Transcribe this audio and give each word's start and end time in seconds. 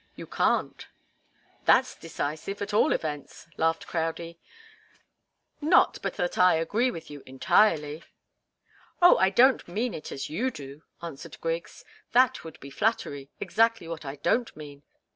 "You 0.15 0.25
can't." 0.25 0.87
"That's 1.65 1.93
decisive, 1.95 2.59
at 2.63 2.73
all 2.73 2.91
events," 2.91 3.47
laughed 3.55 3.85
Crowdie. 3.85 4.39
"Not 5.61 5.99
but 6.01 6.15
that 6.15 6.39
I 6.39 6.55
agree 6.55 6.89
with 6.89 7.11
you, 7.11 7.21
entirely." 7.27 8.03
"Oh, 8.99 9.17
I 9.19 9.29
don't 9.29 9.67
mean 9.67 9.93
it 9.93 10.11
as 10.11 10.27
you 10.27 10.49
do," 10.49 10.81
answered 11.03 11.39
Griggs. 11.39 11.85
"That 12.13 12.43
would 12.43 12.59
be 12.59 12.71
flattery 12.71 13.29
exactly 13.39 13.87
what 13.87 14.03
I 14.03 14.15
don't 14.15 14.57
mean. 14.57 14.81